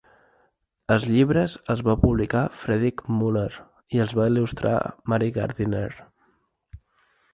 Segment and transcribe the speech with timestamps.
[0.93, 3.51] Els llibres els va publicar Frederick Muller
[3.99, 4.75] i els va il·lustrar
[5.15, 5.89] Mary Gardiner.